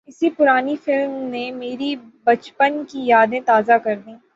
اُس 0.07 0.23
پرانی 0.37 0.75
فلم 0.83 1.11
نے 1.31 1.51
میری 1.51 1.95
بچپن 2.23 2.83
کی 2.89 2.99
یادیں 3.05 3.39
تازہ 3.45 3.77
کردیں 3.83 4.15